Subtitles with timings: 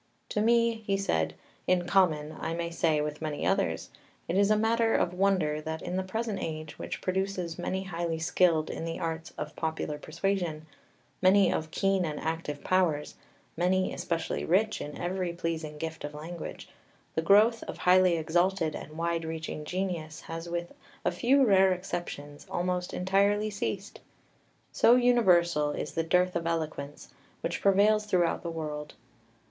[0.29, 1.35] "To me," he said,
[1.67, 3.91] "in common, I may say, with many others,
[4.27, 8.17] it is a matter of wonder that in the present age, which produces many highly
[8.17, 10.65] skilled in the arts Of popular persuasion,
[11.21, 13.13] many of keen and active powers,
[13.55, 16.67] many especially rich in every pleasing gift of language,
[17.13, 20.73] the growth of highly exalted and wide reaching genius has with
[21.05, 23.99] a few rare exceptions almost entirely ceased.
[24.71, 27.09] So universal is the dearth of eloquence
[27.41, 28.95] which prevails throughout the world.